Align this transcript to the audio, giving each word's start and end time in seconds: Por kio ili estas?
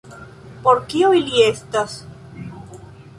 Por 0.67 0.79
kio 0.93 1.11
ili 1.19 1.43
estas? 1.49 1.99